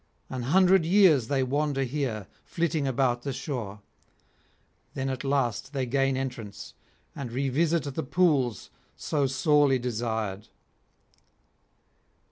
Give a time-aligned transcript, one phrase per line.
[0.31, 3.81] An hundred years they wander here flitting about the shore;
[4.95, 6.73] then at last they gain entrance,
[7.15, 10.47] and revisit the pools so sorely desired.'